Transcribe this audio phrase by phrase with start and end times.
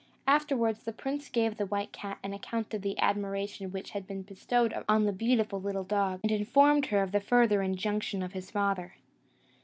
[0.25, 4.23] Afterwards the prince gave the white cat an account of the admiration which had been
[4.23, 8.49] bestowed on the beautiful little dog, and informed her of the further injunction of his
[8.49, 8.95] father.